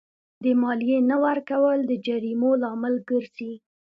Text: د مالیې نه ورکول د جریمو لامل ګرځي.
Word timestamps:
د 0.43 0.45
مالیې 0.61 0.99
نه 1.09 1.17
ورکول 1.25 1.79
د 1.85 1.91
جریمو 2.05 2.51
لامل 2.61 2.95
ګرځي. 3.09 3.53